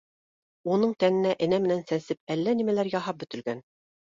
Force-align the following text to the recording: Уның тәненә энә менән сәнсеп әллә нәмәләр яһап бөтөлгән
Уның 0.75 0.95
тәненә 1.03 1.33
энә 1.47 1.61
менән 1.67 1.85
сәнсеп 1.91 2.35
әллә 2.37 2.57
нәмәләр 2.63 2.93
яһап 2.95 3.25
бөтөлгән 3.25 3.63